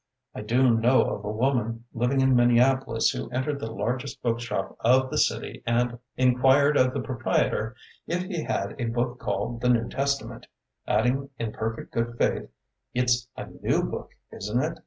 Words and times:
I 0.33 0.41
do 0.41 0.75
know 0.75 1.03
of 1.03 1.23
a 1.25 1.29
woman, 1.31 1.85
liv 1.93 2.09
ing 2.11 2.21
in 2.21 2.35
Minneapolis, 2.35 3.11
who 3.11 3.29
entered 3.29 3.59
the 3.59 3.71
largest 3.71 4.19
bookshop 4.23 4.75
of 4.79 5.11
the 5.11 5.17
city 5.19 5.61
and 5.63 5.99
in 6.17 6.39
quired 6.39 6.75
of 6.75 6.95
the 6.95 7.01
proprietor 7.01 7.75
if 8.07 8.23
he 8.23 8.41
had 8.43 8.75
a 8.79 8.85
book 8.85 9.19
called 9.19 9.61
the 9.61 9.69
New 9.69 9.87
Testament, 9.89 10.47
add 10.87 11.05
ing 11.05 11.29
in 11.37 11.51
perfect 11.51 11.93
good 11.93 12.17
faith: 12.17 12.49
"It's 12.95 13.27
a 13.37 13.45
new 13.61 13.83
book, 13.83 14.09
isn't 14.31 14.59
it?" 14.59 14.79